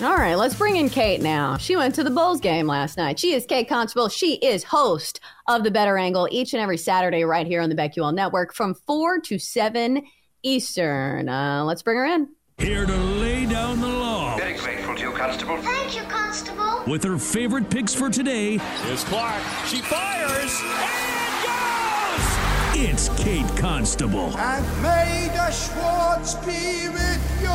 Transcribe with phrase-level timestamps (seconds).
[0.00, 1.56] All right, let's bring in Kate now.
[1.56, 3.18] She went to the Bulls game last night.
[3.18, 4.08] She is Kate Constable.
[4.08, 7.74] She is host of The Bettor Angle each and every Saturday right here on the
[7.74, 10.02] BetQL Network from 4 to 7
[10.44, 11.28] Eastern.
[11.28, 12.28] Uh, let's bring her in.
[12.58, 14.36] Here to lay down the law.
[14.36, 15.56] Very grateful to you, Constable.
[15.62, 16.84] Thank you, Constable.
[16.86, 18.58] With her favorite picks for today.
[18.58, 19.42] Here's Clark.
[19.66, 20.60] She fires.
[20.62, 22.88] And goes!
[22.88, 24.32] It's Kate Constable.
[24.38, 27.47] And may the Schwartz be with you.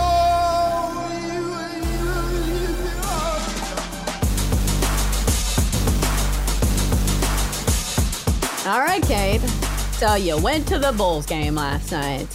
[8.74, 9.40] All right, Kate.
[10.00, 12.28] So you went to the Bulls game last night.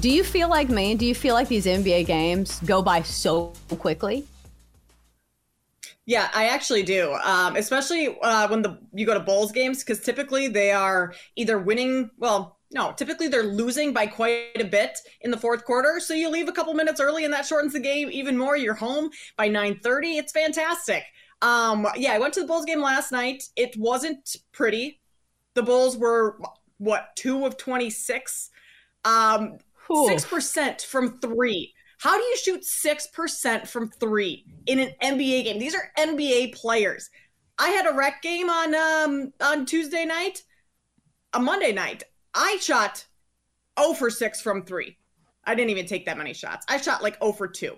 [0.00, 0.94] Do you feel like me?
[0.94, 4.24] Do you feel like these NBA games go by so quickly?
[6.06, 7.12] Yeah, I actually do.
[7.22, 11.58] Um, especially uh, when the you go to Bulls games because typically they are either
[11.58, 12.10] winning.
[12.16, 16.00] Well, no, typically they're losing by quite a bit in the fourth quarter.
[16.00, 18.56] So you leave a couple minutes early, and that shortens the game even more.
[18.56, 20.16] You're home by nine thirty.
[20.16, 21.02] It's fantastic.
[21.42, 23.44] Um, yeah, I went to the Bulls game last night.
[23.56, 24.99] It wasn't pretty
[25.54, 26.38] the Bulls were
[26.78, 28.50] what two of twenty six,
[29.04, 29.58] um,
[30.06, 31.74] six percent from three.
[31.98, 35.58] How do you shoot six percent from three in an NBA game?
[35.58, 37.10] These are NBA players.
[37.58, 40.42] I had a rec game on um, on Tuesday night,
[41.34, 42.04] a Monday night.
[42.34, 43.04] I shot
[43.80, 44.96] 0 for 6 from 3.
[45.44, 46.66] I didn't even take that many shots.
[46.68, 47.76] I shot like 0 for 2.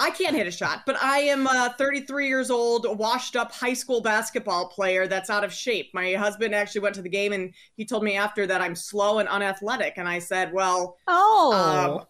[0.00, 3.74] I can't hit a shot, but I am a 33 years old, washed up high
[3.74, 5.90] school basketball player that's out of shape.
[5.92, 9.18] My husband actually went to the game and he told me after that I'm slow
[9.18, 9.94] and unathletic.
[9.98, 12.06] And I said, well, oh, um,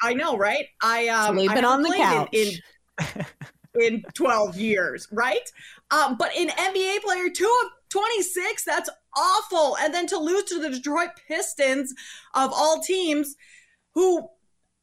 [0.00, 0.66] I know, right?
[0.80, 2.52] I um, sleeping on the couch in,
[3.16, 3.26] in,
[3.94, 5.50] in 12 years, right?
[5.90, 9.76] Um, but in NBA player two of 26, that's awful.
[9.80, 11.92] And then to lose to the Detroit Pistons
[12.34, 13.34] of all teams,
[13.94, 14.28] who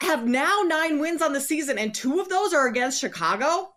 [0.01, 3.73] have now nine wins on the season, and two of those are against Chicago.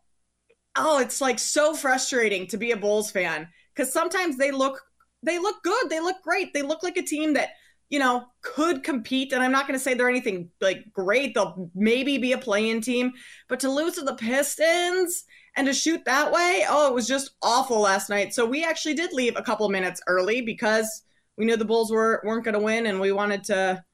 [0.77, 4.81] Oh, it's like so frustrating to be a Bulls fan because sometimes they look
[5.23, 7.51] they look good, they look great, they look like a team that
[7.91, 9.33] you know could compete.
[9.33, 12.81] And I'm not going to say they're anything like great; they'll maybe be a play-in
[12.81, 13.13] team,
[13.49, 15.25] but to lose to the Pistons
[15.57, 18.35] and to shoot that way, oh, it was just awful last night.
[18.35, 21.05] So we actually did leave a couple minutes early because
[21.37, 23.85] we knew the Bulls were weren't going to win, and we wanted to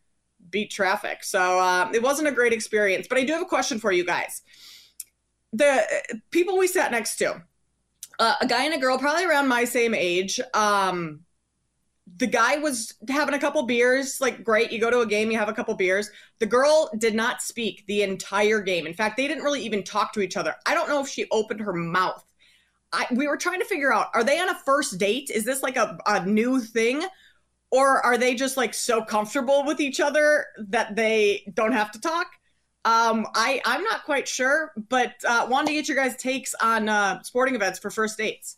[0.51, 1.25] beat traffic.
[1.25, 3.07] So uh, it wasn't a great experience.
[3.09, 4.43] But I do have a question for you guys.
[5.53, 5.83] The
[6.31, 7.43] people we sat next to,
[8.19, 10.41] uh, a guy and a girl, probably around my same age.
[10.55, 11.21] Um,
[12.17, 14.21] the guy was having a couple beers.
[14.21, 16.11] Like, great, you go to a game, you have a couple beers.
[16.39, 18.87] The girl did not speak the entire game.
[18.87, 20.55] In fact, they didn't really even talk to each other.
[20.67, 22.25] I don't know if she opened her mouth.
[22.93, 25.31] I, we were trying to figure out are they on a first date?
[25.33, 27.05] Is this like a, a new thing?
[27.71, 32.01] Or are they just like so comfortable with each other that they don't have to
[32.01, 32.27] talk?
[32.85, 36.89] Um, I I'm not quite sure, but uh, wanted to get your guys' takes on
[36.89, 38.57] uh, sporting events for first dates.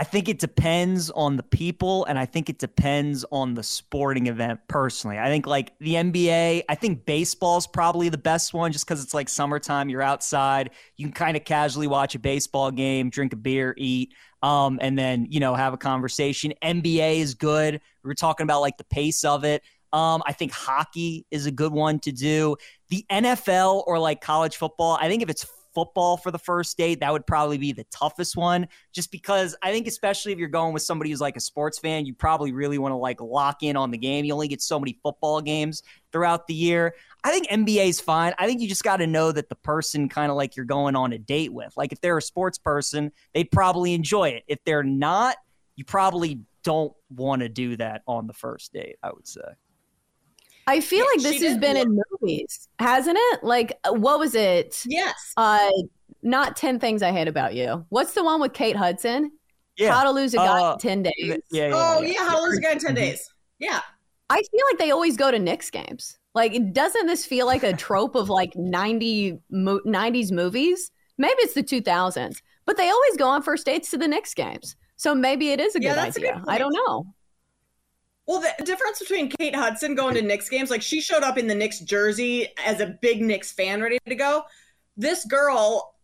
[0.00, 4.28] I think it depends on the people, and I think it depends on the sporting
[4.28, 4.60] event.
[4.66, 6.62] Personally, I think like the NBA.
[6.68, 9.90] I think baseball's probably the best one, just because it's like summertime.
[9.90, 14.14] You're outside, you can kind of casually watch a baseball game, drink a beer, eat
[14.42, 16.54] um, and then you know have a conversation.
[16.62, 17.74] NBA is good.
[18.02, 19.62] We were talking about like the pace of it.
[19.92, 22.56] Um, I think hockey is a good one to do.
[22.88, 25.44] The NFL or like college football, I think if it's
[25.74, 28.68] football for the first date, that would probably be the toughest one.
[28.92, 32.06] Just because I think, especially if you're going with somebody who's like a sports fan,
[32.06, 34.24] you probably really want to like lock in on the game.
[34.24, 35.82] You only get so many football games
[36.12, 36.94] throughout the year.
[37.22, 38.32] I think NBA is fine.
[38.38, 40.96] I think you just got to know that the person kind of like you're going
[40.96, 41.72] on a date with.
[41.76, 44.44] Like if they're a sports person, they'd probably enjoy it.
[44.46, 45.36] If they're not,
[45.76, 49.40] you probably don't want to do that on the first date, I would say.
[50.70, 53.42] I feel yeah, like this has been in movies, hasn't it?
[53.44, 54.82] Like, uh, what was it?
[54.86, 55.32] Yes.
[55.36, 55.70] Uh,
[56.22, 57.84] not 10 Things I Hate About You.
[57.88, 59.32] What's the one with Kate Hudson?
[59.76, 59.92] Yeah.
[59.94, 61.14] How to lose a guy Uh, in 10 days.
[61.50, 62.08] Yeah, yeah, oh yeah.
[62.12, 62.96] yeah, how to lose a guy in 10 Mhm.
[62.96, 63.28] days.
[63.58, 63.80] Yeah.
[64.28, 66.18] I feel like they always go to Knicks games.
[66.34, 70.92] Like, doesn't this feel like a trope of like 90 mo- 90s movies?
[71.18, 74.76] Maybe it's the 2000s, but they always go on first dates to the Knicks games.
[74.96, 76.34] So maybe it is a Yeah, good that's a idea.
[76.34, 77.06] good I don't know.
[78.30, 81.48] Well, the difference between Kate Hudson going to Knicks games, like she showed up in
[81.48, 84.44] the Knicks jersey as a big Knicks fan ready to go.
[84.96, 85.96] This girl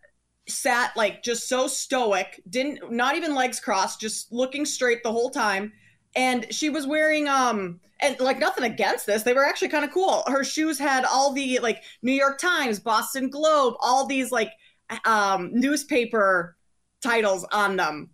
[0.48, 5.30] sat like just so stoic, didn't not even legs crossed, just looking straight the whole
[5.30, 5.72] time.
[6.16, 9.22] And she was wearing um and like nothing against this.
[9.22, 10.24] They were actually kind of cool.
[10.26, 14.50] Her shoes had all the like New York Times, Boston Globe, all these like
[15.04, 16.56] um newspaper
[17.00, 18.10] titles on them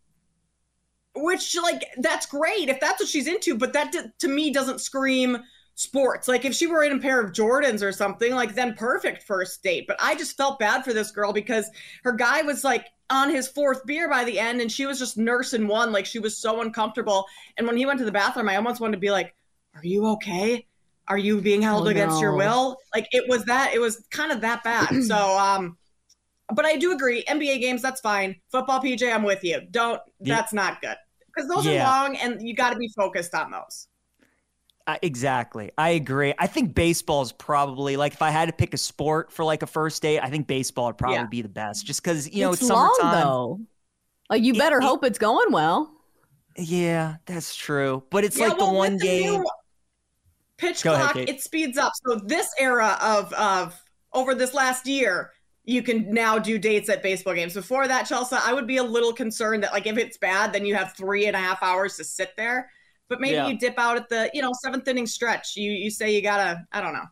[1.14, 4.80] which like that's great if that's what she's into but that d- to me doesn't
[4.80, 5.38] scream
[5.74, 6.28] sports.
[6.28, 9.62] Like if she were in a pair of jordans or something like then perfect first
[9.62, 9.86] date.
[9.86, 11.68] But i just felt bad for this girl because
[12.04, 15.16] her guy was like on his fourth beer by the end and she was just
[15.18, 15.92] nursing one.
[15.92, 17.26] Like she was so uncomfortable.
[17.56, 19.34] And when he went to the bathroom i almost wanted to be like
[19.74, 20.66] are you okay?
[21.08, 22.76] Are you being held Oh, against your will?
[22.94, 24.88] Like it was that it was kind of that bad.
[25.02, 25.76] So um
[26.54, 27.24] but I do agree.
[27.24, 28.36] NBA games, that's fine.
[28.50, 29.60] Football, PJ, I'm with you.
[29.70, 30.00] Don't.
[30.20, 30.36] Yeah.
[30.36, 30.96] That's not good
[31.26, 31.86] because those Yeah.
[31.88, 33.88] are long, and you got to be focused on those.
[34.86, 35.70] Uh, exactly.
[35.78, 36.34] I agree.
[36.38, 39.62] I think baseball is probably like if I had to pick a sport for like
[39.62, 41.26] a first date, I think baseball would probably Yeah.
[41.26, 43.60] be the best just because, you know, it's it's, long though.
[44.28, 45.94] Like you better it- hope it's going well.
[46.56, 48.02] Yeah, that's true.
[48.10, 49.44] But it's yeah, like well, the one with the game.
[50.58, 51.28] pitch Go clock, Kate.
[51.28, 51.92] it speeds up.
[52.04, 53.80] So this era of of
[54.12, 55.30] over this last year,
[55.64, 57.54] you can now do dates at baseball games.
[57.54, 60.66] Before that, Chelsea, I would be a little concerned that like if it's bad, then
[60.66, 62.70] you have three and a half hours to sit there.
[63.08, 63.48] But maybe Yeah.
[63.48, 65.56] you dip out at the you know seventh inning stretch.
[65.56, 67.04] You you say you gotta I don't know.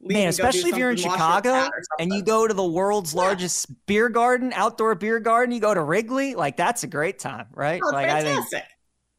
[0.00, 2.46] Man, and go do especially if you're in something, wash your Chicago and you go
[2.46, 6.84] to the world's largest beer garden, outdoor beer garden, you go to Wrigley, like that's
[6.84, 7.80] a great time, right?
[7.84, 8.46] Oh, like I think.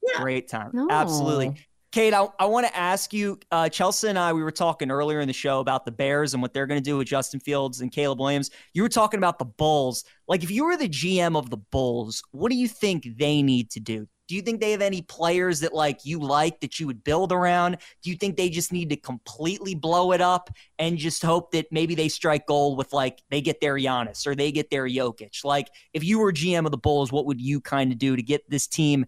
[0.01, 0.21] Yeah.
[0.21, 0.71] great time.
[0.73, 0.87] No.
[0.89, 1.67] Absolutely.
[1.91, 5.21] Kate, I, I want to ask you, uh, Chelsea and I, we were talking earlier
[5.21, 7.81] in the show about the Bears and what they're going to do with Justin Fields
[7.81, 8.51] and Caleb Williams.
[8.75, 10.03] You were talking about the Bulls.
[10.27, 13.71] Like, if you were the GM of the Bulls, what do you think they need
[13.71, 14.07] to do?
[14.27, 17.31] Do you think they have any players that like you like that you would build
[17.31, 17.77] around?
[18.03, 21.65] Do you think they just need to completely blow it up and just hope that
[21.71, 25.43] maybe they strike gold with like they get their Giannis or they get their Jokic?
[25.43, 28.21] Like, if you were GM of the Bulls, what would you kind of do to
[28.21, 29.07] get this team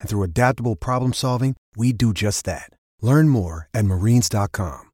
[0.00, 2.70] And through adaptable problem solving, we do just that.
[3.00, 4.88] Learn more at marines.com.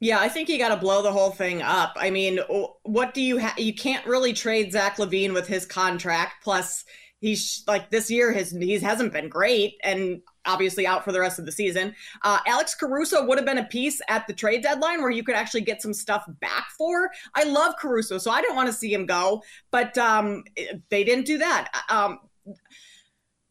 [0.00, 1.92] Yeah, I think you got to blow the whole thing up.
[1.94, 2.40] I mean,
[2.82, 3.56] what do you have?
[3.56, 6.42] You can't really trade Zach LaVine with his contract.
[6.42, 6.84] Plus,
[7.20, 11.38] he's like this year, his he hasn't been great, and obviously out for the rest
[11.38, 11.94] of the season.
[12.22, 15.36] Uh, Alex Caruso would have been a piece at the trade deadline where you could
[15.36, 17.08] actually get some stuff back for.
[17.36, 20.42] I love Caruso, so I don't want to see him go, but um,
[20.88, 21.70] they didn't do that.
[21.88, 22.18] Um,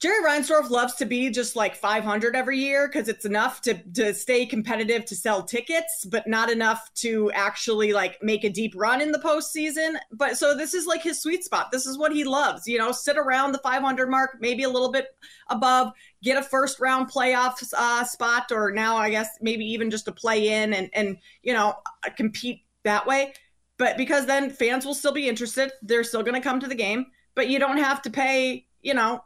[0.01, 4.15] Jerry Reinsdorf loves to be just like 500 every year because it's enough to to
[4.15, 9.00] stay competitive to sell tickets, but not enough to actually like make a deep run
[9.00, 9.93] in the postseason.
[10.12, 11.72] But so this is like his sweet spot.
[11.72, 12.67] This is what he loves.
[12.67, 15.05] You know, sit around the 500 mark, maybe a little bit
[15.51, 15.91] above,
[16.24, 20.12] get a first round playoff uh, spot, or now I guess maybe even just a
[20.12, 21.75] play in and and you know
[22.17, 23.34] compete that way.
[23.77, 26.74] But because then fans will still be interested, they're still going to come to the
[26.74, 27.05] game.
[27.36, 29.24] But you don't have to pay, you know,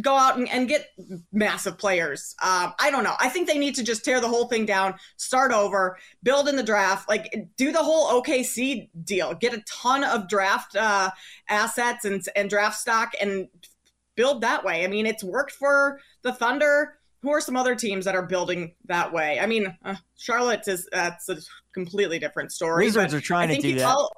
[0.00, 0.90] go out and, and get
[1.32, 2.34] massive players.
[2.42, 3.14] Um, I don't know.
[3.20, 6.56] I think they need to just tear the whole thing down, start over, build in
[6.56, 11.10] the draft, like do the whole OKC deal, get a ton of draft uh,
[11.48, 13.48] assets and, and draft stock and
[14.16, 14.84] build that way.
[14.84, 16.98] I mean, it's worked for the Thunder.
[17.22, 19.40] Who are some other teams that are building that way?
[19.40, 21.38] I mean, uh, Charlotte is that's a
[21.72, 22.84] completely different story.
[22.84, 23.80] Wizards are trying to do that.
[23.80, 24.10] tell-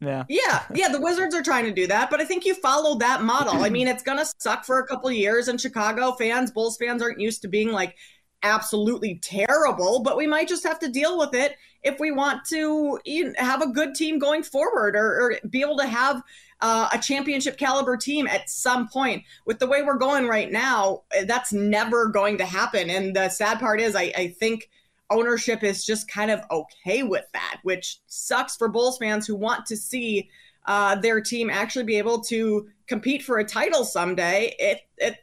[0.00, 0.24] Yeah.
[0.28, 3.22] Yeah, yeah, the Wizards are trying to do that, but I think you follow that
[3.22, 3.62] model.
[3.62, 7.02] I mean, it's going to suck for a couple years, and Chicago fans, Bulls fans
[7.02, 7.96] aren't used to being like
[8.42, 12.98] absolutely terrible, but we might just have to deal with it if we want to
[13.04, 16.22] you know, have a good team going forward or, or be able to have
[16.62, 19.24] uh, a championship caliber team at some point.
[19.44, 22.90] With the way we're going right now, that's never going to happen.
[22.90, 24.68] And the sad part is, I, I think
[25.10, 29.66] ownership is just kind of okay with that, which sucks for Bulls fans who want
[29.66, 30.30] to see
[30.66, 34.54] uh, their team actually be able to compete for a title someday.
[34.58, 35.16] It it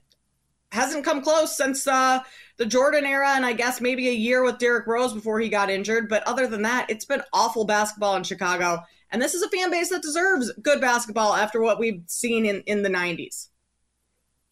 [0.72, 2.20] hasn't come close since uh,
[2.58, 5.70] the Jordan era, and I guess maybe a year with Derrick Rose before he got
[5.70, 6.10] injured.
[6.10, 8.79] But other than that, it's been awful basketball in Chicago.
[9.12, 12.62] And this is a fan base that deserves good basketball after what we've seen in,
[12.65, 13.48] in the 90s.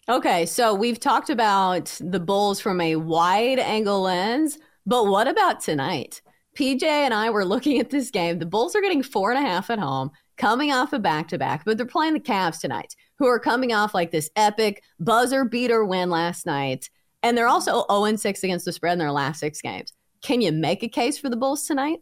[0.07, 5.61] Okay, so we've talked about the Bulls from a wide angle lens, but what about
[5.61, 6.21] tonight?
[6.57, 8.39] PJ and I were looking at this game.
[8.39, 11.37] The Bulls are getting four and a half at home, coming off a back to
[11.37, 15.43] back, but they're playing the Cavs tonight, who are coming off like this epic buzzer
[15.43, 16.89] beater win last night.
[17.23, 19.93] And they're also 0 6 against the spread in their last six games.
[20.21, 21.99] Can you make a case for the Bulls tonight?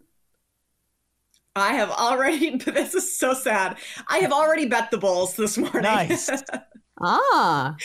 [1.55, 3.77] I have already, this is so sad.
[4.07, 5.81] I have already bet the Bulls this morning.
[5.81, 6.29] Nice.
[7.03, 7.75] ah.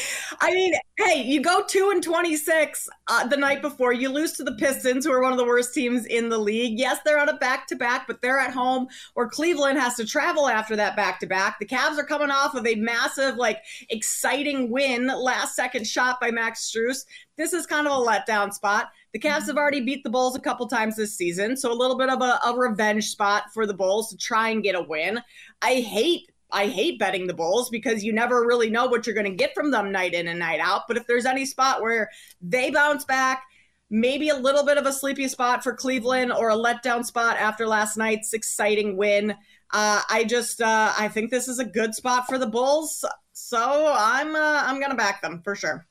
[0.40, 3.92] I mean, hey, you go 2 and 26 uh, the night before.
[3.92, 6.78] You lose to the Pistons, who are one of the worst teams in the league.
[6.78, 10.06] Yes, they're on a back to back, but they're at home, or Cleveland has to
[10.06, 11.58] travel after that back to back.
[11.58, 13.58] The Cavs are coming off of a massive, like,
[13.90, 17.04] exciting win, last second shot by Max Strus.
[17.36, 18.90] This is kind of a letdown spot.
[19.12, 21.96] The Cavs have already beat the Bulls a couple times this season, so a little
[21.96, 25.20] bit of a, a revenge spot for the Bulls to try and get a win.
[25.62, 29.30] I hate I hate betting the Bulls because you never really know what you're going
[29.30, 30.82] to get from them night in and night out.
[30.88, 33.42] But if there's any spot where they bounce back,
[33.90, 37.66] maybe a little bit of a sleepy spot for Cleveland or a letdown spot after
[37.66, 39.32] last night's exciting win,
[39.72, 43.04] uh, I just uh, I think this is a good spot for the Bulls.
[43.32, 45.87] So I'm uh, I'm going to back them for sure.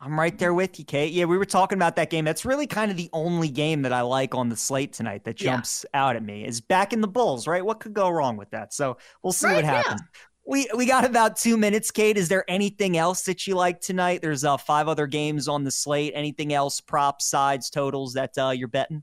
[0.00, 1.12] I'm right there with you, Kate.
[1.12, 2.24] Yeah, we were talking about that game.
[2.24, 5.36] That's really kind of the only game that I like on the slate tonight that
[5.36, 6.00] jumps yeah.
[6.00, 7.64] out at me is back in the Bulls, right?
[7.64, 8.72] What could go wrong with that?
[8.72, 10.00] So we'll see right, what happens.
[10.00, 10.20] Yeah.
[10.46, 12.16] We we got about two minutes, Kate.
[12.16, 14.22] Is there anything else that you like tonight?
[14.22, 16.12] There's uh, five other games on the slate.
[16.14, 19.02] Anything else, props, sides, totals that uh, you're betting?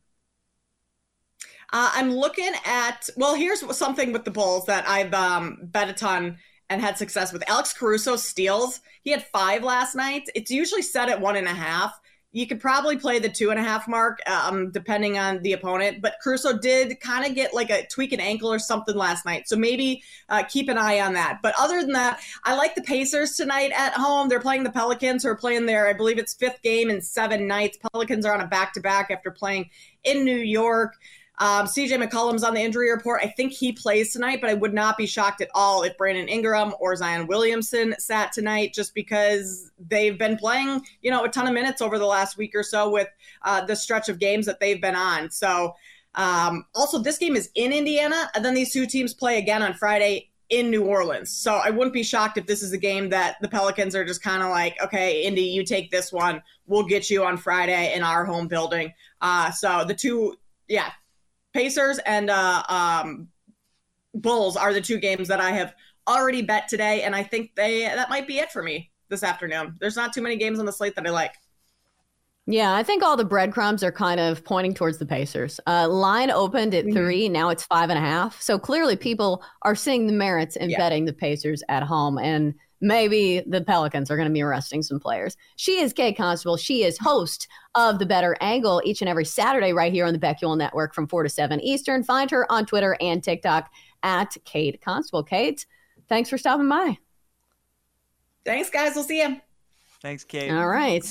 [1.72, 3.10] Uh, I'm looking at.
[3.18, 6.38] Well, here's something with the Bulls that I've um, bet a ton
[6.70, 7.48] and had success with.
[7.50, 8.82] Alex Caruso steals.
[9.04, 10.30] He had five last night.
[10.36, 12.00] It's usually set at one and a half.
[12.32, 16.02] You could probably play the two and a half mark, um, depending on the opponent.
[16.02, 19.48] But Caruso did kind of get like a tweak an ankle or something last night,
[19.48, 21.40] so maybe uh, keep an eye on that.
[21.42, 24.28] But other than that, I like the Pacers tonight at home.
[24.28, 27.48] They're playing the Pelicans, who are playing their, I believe it's fifth game in seven
[27.48, 27.78] nights.
[27.94, 29.70] Pelicans are on a back to back after playing
[30.04, 30.96] in New York.
[31.38, 33.22] Um, CJ McCollum's on the injury report.
[33.24, 36.28] I think he plays tonight, but I would not be shocked at all if Brandon
[36.28, 41.48] Ingram or Zion Williamson sat tonight just because they've been playing, you know, a ton
[41.48, 43.10] of minutes over the last week or so with
[43.42, 45.30] uh, the stretch of games that they've been on.
[45.30, 45.76] So,
[46.16, 49.74] um, also, this game is in Indiana, and then these two teams play again on
[49.74, 51.32] Friday in New Orleans.
[51.32, 54.22] So I wouldn't be shocked if this is a game that the Pelicans are just
[54.22, 56.42] kind of like, okay, Indy, you take this one.
[56.68, 58.94] We'll get you on Friday in our home building.
[59.22, 60.38] Uh, so the two,
[60.68, 60.92] yeah,
[61.56, 63.30] Pacers and uh, um,
[64.14, 65.74] Bulls are the two games that I have
[66.06, 69.78] already bet today, and I think they that might be it for me this afternoon.
[69.80, 71.34] There's not too many games on the slate that I like.
[72.46, 75.62] Yeah, I think all the breadcrumbs are kind of pointing towards the Pacers.
[75.66, 76.94] Uh, line opened at mm-hmm.
[76.94, 78.40] three, now it's five and a half.
[78.42, 80.78] So clearly, people are seeing the merits in yeah.
[80.78, 85.00] betting the Pacers at home, and maybe the Pelicans are going to be arresting some
[85.00, 85.38] players.
[85.56, 86.58] She is Kate Constable.
[86.58, 90.20] She is host of The Bettor Angle each and every Saturday right here on the
[90.20, 92.04] BetQL Network from 4 to 7 Eastern.
[92.04, 93.72] Find her on Twitter and TikTok
[94.04, 95.24] at Kate Constable.
[95.24, 95.66] Kate,
[96.08, 96.98] thanks for stopping by.
[98.46, 98.94] Thanks, guys.
[98.94, 99.42] We'll see you.
[100.02, 100.52] Thanks, Kate.
[100.52, 101.06] All right.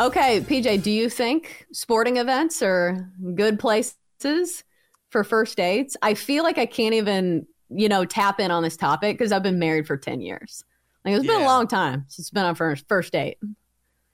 [0.00, 4.64] Okay, PJ, do you think sporting events are good places
[5.10, 5.98] for first dates?
[6.00, 9.42] I feel like I can't even, you know, tap in on this topic because I've
[9.42, 10.64] been married for 10 years.
[11.04, 13.38] Like it's been a long time since it's been on first first date.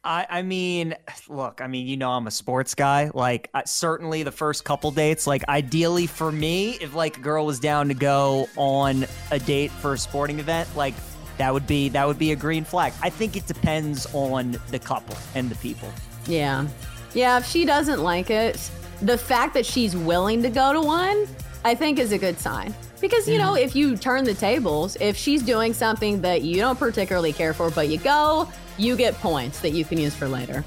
[0.04, 0.94] I, I mean,
[1.28, 3.10] look, I mean, you know, I'm a sports guy.
[3.12, 7.44] Like, uh, certainly the first couple dates, like, ideally for me, if like a girl
[7.44, 10.94] was down to go on a date for a sporting event, like,
[11.36, 12.92] that would be that would be a green flag.
[13.02, 15.92] I think it depends on the couple and the people.
[16.26, 16.66] Yeah,
[17.14, 17.38] yeah.
[17.38, 18.70] If she doesn't like it,
[19.02, 21.26] the fact that she's willing to go to one,
[21.64, 22.74] I think, is a good sign.
[23.00, 26.78] Because, you know, if you turn the tables, if she's doing something that you don't
[26.78, 30.64] particularly care for, but you go, you get points that you can use for later.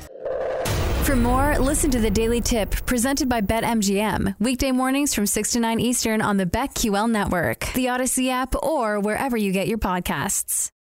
[1.04, 4.36] For more, listen to the Daily Tip presented by BetMGM.
[4.40, 9.00] Weekday mornings from 6 to 9 Eastern on the BetQL network, the Odyssey app, or
[9.00, 10.72] wherever you get your podcasts.